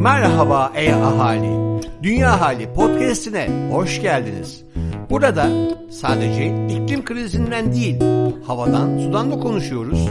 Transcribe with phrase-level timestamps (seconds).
[0.00, 1.80] Merhaba ey ahali.
[2.02, 4.64] Dünya Hali podcast'ine hoş geldiniz.
[5.10, 5.48] Burada
[5.90, 8.00] sadece iklim krizinden değil,
[8.46, 10.08] havadan, sudan da konuşuyoruz.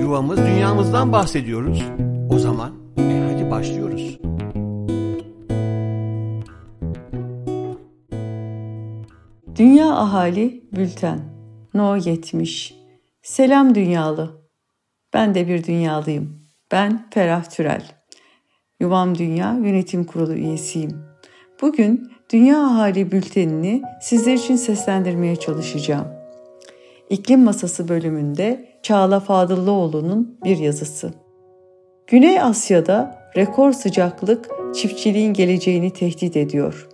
[0.00, 1.84] Yuvamız, dünyamızdan bahsediyoruz.
[2.30, 4.18] O zaman e hadi başlıyoruz.
[9.56, 11.20] Dünya Ahali Bülten
[11.74, 12.74] No 70
[13.22, 14.42] Selam Dünyalı
[15.14, 16.42] Ben de bir dünyalıyım.
[16.72, 18.01] Ben Ferah Türel.
[18.82, 20.90] Yuvam Dünya Yönetim Kurulu üyesiyim.
[21.60, 26.06] Bugün Dünya Ahali Bültenini sizler için seslendirmeye çalışacağım.
[27.10, 31.10] İklim Masası bölümünde Çağla Fadıllıoğlu'nun bir yazısı.
[32.06, 36.88] Güney Asya'da rekor sıcaklık çiftçiliğin geleceğini tehdit ediyor.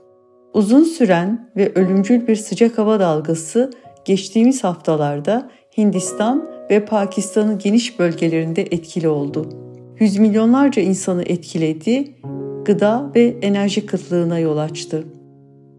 [0.55, 3.71] Uzun süren ve ölümcül bir sıcak hava dalgası
[4.05, 9.68] geçtiğimiz haftalarda Hindistan ve Pakistan'ın geniş bölgelerinde etkili oldu.
[10.01, 12.15] Yüz milyonlarca insanı etkiledi,
[12.65, 15.05] gıda ve enerji kıtlığına yol açtı.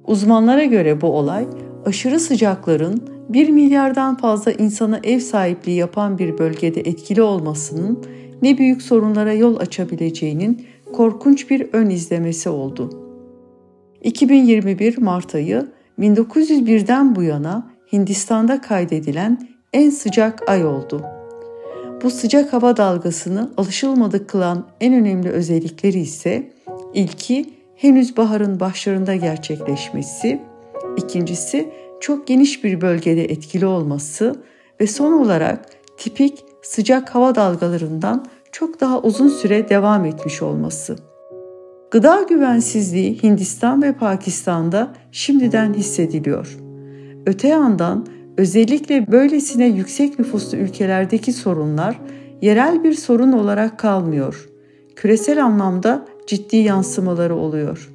[0.07, 1.47] Uzmanlara göre bu olay
[1.85, 8.03] aşırı sıcakların 1 milyardan fazla insana ev sahipliği yapan bir bölgede etkili olmasının
[8.41, 12.89] ne büyük sorunlara yol açabileceğinin korkunç bir ön izlemesi oldu.
[14.03, 15.67] 2021 Mart ayı
[15.99, 21.18] 1901'den bu yana Hindistan'da kaydedilen en sıcak ay oldu.
[22.03, 26.51] Bu sıcak hava dalgasını alışılmadık kılan en önemli özellikleri ise
[26.93, 30.41] ilki henüz baharın başlarında gerçekleşmesi,
[30.97, 34.35] ikincisi çok geniş bir bölgede etkili olması
[34.81, 35.65] ve son olarak
[35.97, 40.95] tipik sıcak hava dalgalarından çok daha uzun süre devam etmiş olması.
[41.91, 46.57] Gıda güvensizliği Hindistan ve Pakistan'da şimdiden hissediliyor.
[47.25, 48.07] Öte yandan
[48.39, 51.99] özellikle böylesine yüksek nüfuslu ülkelerdeki sorunlar
[52.41, 54.49] yerel bir sorun olarak kalmıyor.
[54.95, 57.89] Küresel anlamda ciddi yansımaları oluyor.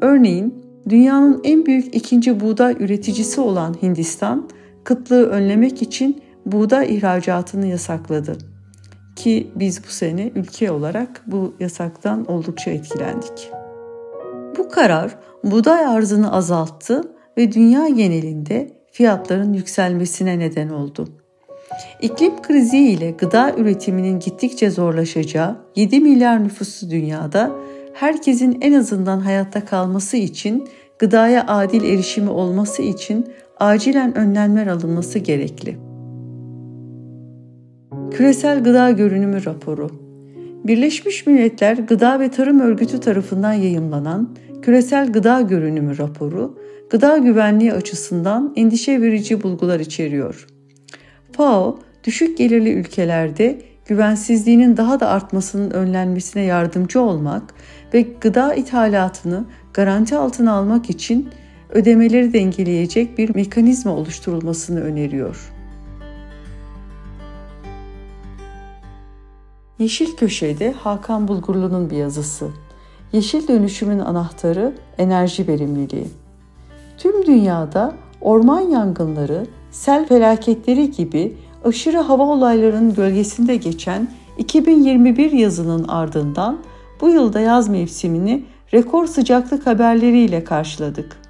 [0.00, 4.48] Örneğin dünyanın en büyük ikinci buğday üreticisi olan Hindistan,
[4.84, 8.38] kıtlığı önlemek için buğday ihracatını yasakladı.
[9.16, 13.50] Ki biz bu sene ülke olarak bu yasaktan oldukça etkilendik.
[14.58, 17.02] Bu karar buğday arzını azalttı
[17.36, 21.08] ve dünya genelinde fiyatların yükselmesine neden oldu.
[22.02, 27.50] İklim krizi ile gıda üretiminin gittikçe zorlaşacağı 7 milyar nüfuslu dünyada
[27.94, 30.68] herkesin en azından hayatta kalması için
[30.98, 33.26] gıdaya adil erişimi olması için
[33.58, 35.76] acilen önlemler alınması gerekli.
[38.10, 39.90] Küresel Gıda Görünümü Raporu
[40.64, 46.58] Birleşmiş Milletler Gıda ve Tarım Örgütü tarafından yayımlanan Küresel Gıda Görünümü raporu,
[46.90, 50.46] gıda güvenliği açısından endişe verici bulgular içeriyor.
[51.32, 57.54] FAO, düşük gelirli ülkelerde güvensizliğinin daha da artmasının önlenmesine yardımcı olmak
[57.94, 61.28] ve gıda ithalatını garanti altına almak için
[61.70, 65.52] ödemeleri dengeleyecek bir mekanizma oluşturulmasını öneriyor.
[69.78, 72.48] Yeşil Köşe'de Hakan Bulgurlu'nun bir yazısı.
[73.12, 76.06] Yeşil dönüşümün anahtarı enerji verimliliği.
[77.30, 84.08] Dünyada orman yangınları, sel felaketleri gibi aşırı hava olaylarının gölgesinde geçen
[84.38, 86.58] 2021 yazının ardından
[87.00, 91.20] bu yılda yaz mevsimini rekor sıcaklık haberleriyle karşıladık.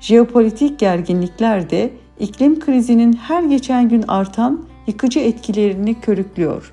[0.00, 6.72] Jeopolitik gerginlikler de iklim krizinin her geçen gün artan yıkıcı etkilerini körüklüyor.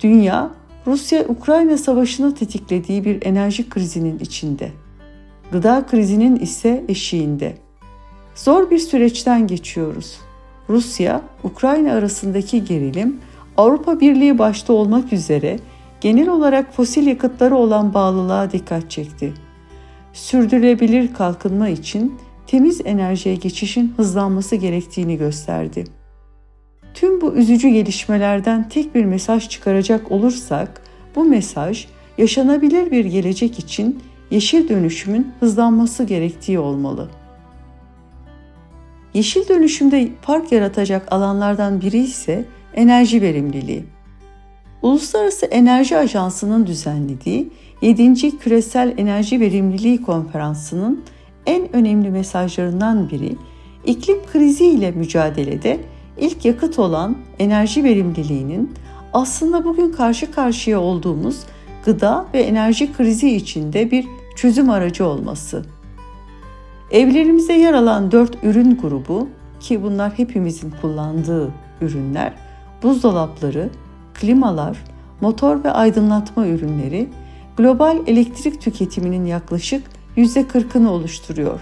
[0.00, 0.50] Dünya,
[0.86, 4.72] Rusya-Ukrayna savaşını tetiklediği bir enerji krizinin içinde.
[5.52, 7.54] Gıda krizinin ise eşiğinde.
[8.34, 10.18] Zor bir süreçten geçiyoruz.
[10.68, 13.20] Rusya, Ukrayna arasındaki gerilim
[13.56, 15.58] Avrupa Birliği başta olmak üzere
[16.00, 19.32] genel olarak fosil yakıtlara olan bağlılığa dikkat çekti.
[20.12, 22.14] Sürdürülebilir kalkınma için
[22.46, 25.84] temiz enerjiye geçişin hızlanması gerektiğini gösterdi.
[26.94, 30.82] Tüm bu üzücü gelişmelerden tek bir mesaj çıkaracak olursak,
[31.16, 31.86] bu mesaj
[32.18, 37.08] yaşanabilir bir gelecek için yeşil dönüşümün hızlanması gerektiği olmalı.
[39.14, 42.44] Yeşil dönüşümde fark yaratacak alanlardan biri ise
[42.74, 43.84] enerji verimliliği.
[44.82, 47.50] Uluslararası Enerji Ajansı'nın düzenlediği
[47.82, 48.38] 7.
[48.38, 51.04] Küresel Enerji Verimliliği Konferansı'nın
[51.46, 53.36] en önemli mesajlarından biri
[53.84, 55.80] iklim krizi ile mücadelede
[56.18, 58.74] ilk yakıt olan enerji verimliliğinin
[59.12, 61.40] aslında bugün karşı karşıya olduğumuz
[61.84, 64.06] gıda ve enerji krizi içinde bir
[64.38, 65.64] çözüm aracı olması.
[66.90, 69.28] Evlerimizde yer alan dört ürün grubu
[69.60, 71.50] ki bunlar hepimizin kullandığı
[71.80, 72.32] ürünler,
[72.82, 73.70] buzdolapları,
[74.14, 74.84] klimalar,
[75.20, 77.08] motor ve aydınlatma ürünleri,
[77.56, 79.82] global elektrik tüketiminin yaklaşık
[80.16, 81.60] %40'ını oluşturuyor.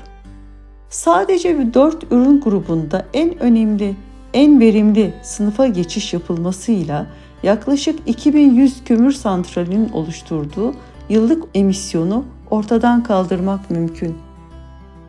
[0.88, 3.96] Sadece bir dört ürün grubunda en önemli,
[4.34, 7.06] en verimli sınıfa geçiş yapılmasıyla
[7.42, 10.74] yaklaşık 2100 kömür santralinin oluşturduğu
[11.08, 14.16] yıllık emisyonu ortadan kaldırmak mümkün.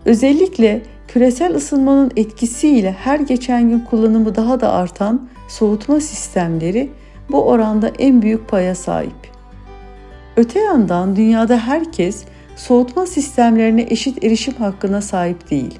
[0.05, 6.89] Özellikle küresel ısınmanın etkisiyle her geçen gün kullanımı daha da artan soğutma sistemleri
[7.29, 9.31] bu oranda en büyük paya sahip.
[10.35, 12.25] Öte yandan dünyada herkes
[12.55, 15.79] soğutma sistemlerine eşit erişim hakkına sahip değil.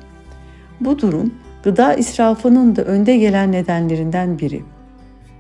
[0.82, 1.34] Bu durum
[1.64, 4.64] gıda israfının da önde gelen nedenlerinden biri.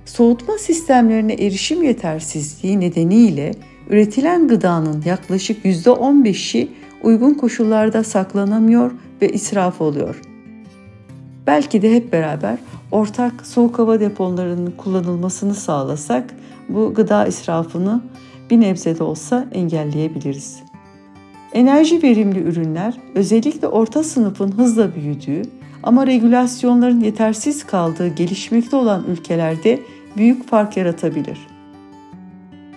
[0.05, 3.51] Soğutma sistemlerine erişim yetersizliği nedeniyle
[3.89, 6.71] üretilen gıdanın yaklaşık %15'i
[7.03, 8.91] uygun koşullarda saklanamıyor
[9.21, 10.21] ve israf oluyor.
[11.47, 12.57] Belki de hep beraber
[12.91, 16.35] ortak soğuk hava depolarının kullanılmasını sağlasak
[16.69, 18.01] bu gıda israfını
[18.49, 20.59] bir nebze de olsa engelleyebiliriz.
[21.53, 25.41] Enerji verimli ürünler özellikle orta sınıfın hızla büyüdüğü
[25.83, 29.79] ama regülasyonların yetersiz kaldığı gelişmekte olan ülkelerde
[30.17, 31.56] büyük fark yaratabilir.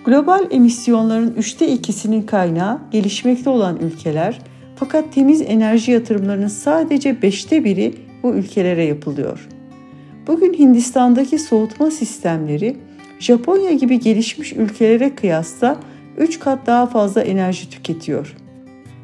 [0.05, 4.39] Global emisyonların üçte ikisinin kaynağı gelişmekte olan ülkeler
[4.75, 7.93] fakat temiz enerji yatırımlarının sadece beşte biri
[8.23, 9.47] bu ülkelere yapılıyor.
[10.27, 12.77] Bugün Hindistan'daki soğutma sistemleri
[13.19, 15.77] Japonya gibi gelişmiş ülkelere kıyasla
[16.17, 18.35] 3 kat daha fazla enerji tüketiyor.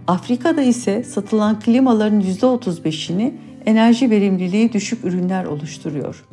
[0.07, 3.31] Afrika'da ise satılan klimaların %35'ini
[3.65, 6.25] enerji verimliliği düşük ürünler oluşturuyor.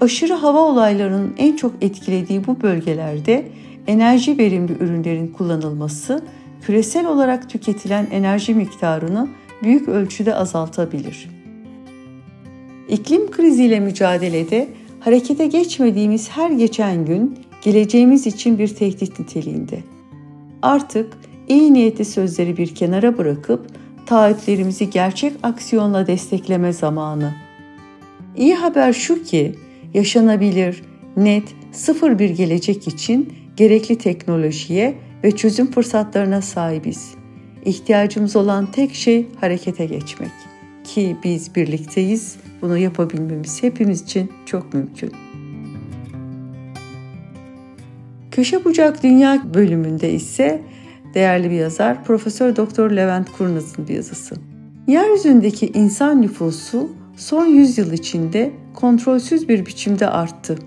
[0.00, 3.44] Aşırı hava olaylarının en çok etkilediği bu bölgelerde
[3.86, 6.22] enerji verimli ürünlerin kullanılması
[6.62, 9.28] küresel olarak tüketilen enerji miktarını
[9.62, 11.30] büyük ölçüde azaltabilir.
[12.88, 14.68] İklim kriziyle mücadelede
[15.00, 19.78] harekete geçmediğimiz her geçen gün geleceğimiz için bir tehdit niteliğinde.
[20.62, 21.12] Artık
[21.48, 23.66] iyi niyetli sözleri bir kenara bırakıp
[24.06, 27.34] taahhütlerimizi gerçek aksiyonla destekleme zamanı.
[28.36, 29.54] İyi haber şu ki
[29.94, 30.82] yaşanabilir,
[31.16, 37.14] net, sıfır bir gelecek için gerekli teknolojiye ve çözüm fırsatlarına sahibiz.
[37.64, 40.30] İhtiyacımız olan tek şey harekete geçmek.
[40.84, 42.36] Ki biz birlikteyiz.
[42.62, 45.12] Bunu yapabilmemiz hepimiz için çok mümkün.
[48.30, 50.62] Köşe Bucak Dünya bölümünde ise
[51.14, 54.34] değerli bir yazar Profesör Doktor Levent Kurnaz'ın bir yazısı.
[54.86, 60.58] Yeryüzündeki insan nüfusu son 100 yıl içinde kontrolsüz bir biçimde arttı.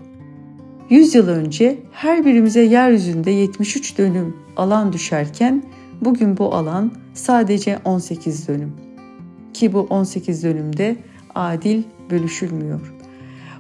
[0.89, 5.63] 100 yıl önce her birimize yeryüzünde 73 dönüm alan düşerken
[6.01, 8.73] bugün bu alan sadece 18 dönüm.
[9.53, 10.95] Ki bu 18 dönümde
[11.35, 12.93] adil bölüşülmüyor.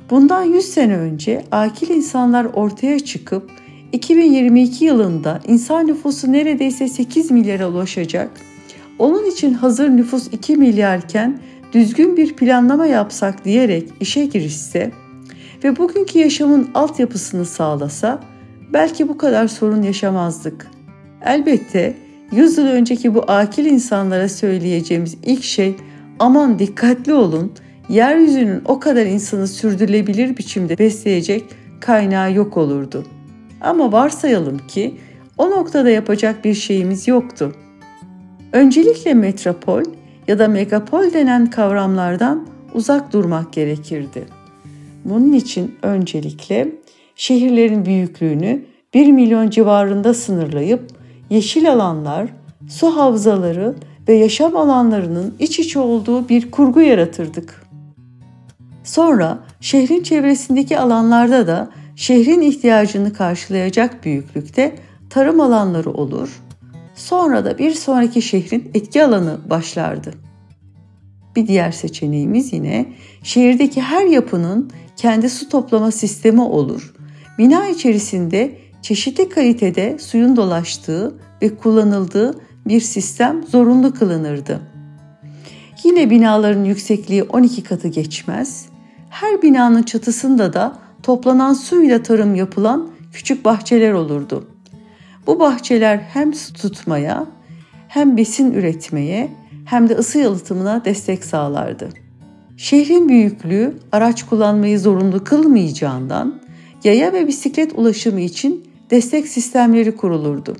[0.09, 3.51] Bundan 100 sene önce akil insanlar ortaya çıkıp
[3.91, 8.29] 2022 yılında insan nüfusu neredeyse 8 milyara ulaşacak.
[8.99, 11.39] Onun için hazır nüfus 2 milyarken
[11.73, 14.91] düzgün bir planlama yapsak diyerek işe girişse
[15.63, 18.19] ve bugünkü yaşamın altyapısını sağlasa
[18.73, 20.67] belki bu kadar sorun yaşamazdık.
[21.25, 21.95] Elbette
[22.31, 25.75] 100 yıl önceki bu akil insanlara söyleyeceğimiz ilk şey
[26.19, 27.53] aman dikkatli olun
[27.89, 31.45] yeryüzünün o kadar insanı sürdürülebilir biçimde besleyecek
[31.79, 33.05] kaynağı yok olurdu.
[33.61, 34.97] Ama varsayalım ki
[35.37, 37.55] o noktada yapacak bir şeyimiz yoktu.
[38.53, 39.83] Öncelikle metropol
[40.27, 44.36] ya da megapol denen kavramlardan uzak durmak gerekirdi.
[45.05, 46.71] Bunun için öncelikle
[47.15, 50.87] şehirlerin büyüklüğünü 1 milyon civarında sınırlayıp
[51.29, 52.27] yeşil alanlar,
[52.69, 53.75] su havzaları
[54.07, 57.63] ve yaşam alanlarının iç içe olduğu bir kurgu yaratırdık.
[58.83, 64.75] Sonra şehrin çevresindeki alanlarda da şehrin ihtiyacını karşılayacak büyüklükte
[65.09, 66.41] tarım alanları olur.
[66.95, 70.13] Sonra da bir sonraki şehrin etki alanı başlardı.
[71.35, 72.85] Bir diğer seçeneğimiz yine
[73.23, 76.93] şehirdeki her yapının kendi su toplama sistemi olur.
[77.37, 84.61] Bina içerisinde çeşitli kalitede suyun dolaştığı ve kullanıldığı bir sistem zorunlu kılınırdı.
[85.83, 88.65] Yine binaların yüksekliği 12 katı geçmez.
[89.09, 94.47] Her binanın çatısında da toplanan suyla tarım yapılan küçük bahçeler olurdu.
[95.27, 97.25] Bu bahçeler hem su tutmaya,
[97.87, 99.31] hem besin üretmeye,
[99.65, 101.89] hem de ısı yalıtımına destek sağlardı.
[102.57, 106.39] Şehrin büyüklüğü araç kullanmayı zorunlu kılmayacağından
[106.83, 110.55] yaya ve bisiklet ulaşımı için destek sistemleri kurulurdu.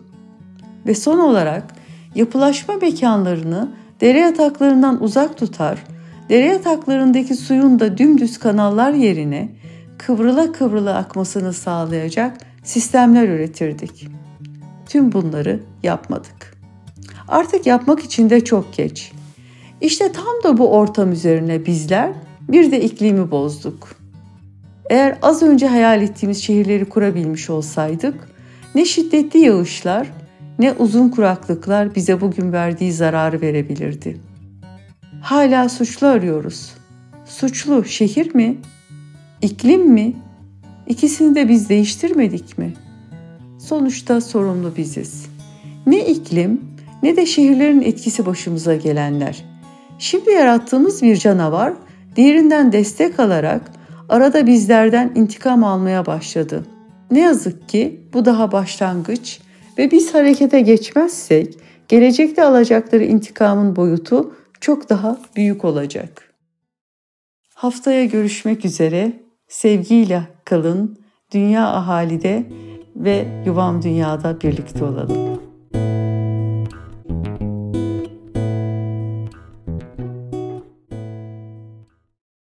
[0.85, 1.63] Ve son olarak
[2.15, 5.83] yapılaşma mekanlarını dere yataklarından uzak tutar,
[6.29, 9.49] dere yataklarındaki suyun da dümdüz kanallar yerine
[9.97, 14.07] kıvrıla kıvrıla akmasını sağlayacak sistemler üretirdik.
[14.89, 16.57] tüm bunları yapmadık.
[17.27, 19.11] Artık yapmak için de çok geç.
[19.81, 22.11] İşte tam da bu ortam üzerine bizler
[22.49, 23.89] bir de iklimi bozduk.
[24.89, 28.29] Eğer az önce hayal ettiğimiz şehirleri kurabilmiş olsaydık,
[28.75, 30.07] ne şiddetli yağışlar
[30.59, 34.17] ne uzun kuraklıklar bize bugün verdiği zararı verebilirdi.
[35.21, 36.71] Hala suçlu arıyoruz.
[37.25, 38.57] Suçlu şehir mi?
[39.41, 40.13] İklim mi?
[40.87, 42.73] İkisini de biz değiştirmedik mi?
[43.59, 45.25] Sonuçta sorumlu biziz.
[45.87, 46.61] Ne iklim
[47.03, 49.56] ne de şehirlerin etkisi başımıza gelenler.
[49.99, 51.73] Şimdi yarattığımız bir canavar
[52.15, 53.71] diğerinden destek alarak
[54.09, 56.65] arada bizlerden intikam almaya başladı.
[57.11, 59.39] Ne yazık ki bu daha başlangıç
[59.77, 66.33] ve biz harekete geçmezsek gelecekte alacakları intikamın boyutu çok daha büyük olacak.
[67.53, 69.13] Haftaya görüşmek üzere.
[69.47, 70.99] Sevgiyle kalın.
[71.31, 72.45] Dünya ahalide
[72.95, 75.36] ve yuvam dünyada birlikte olalım.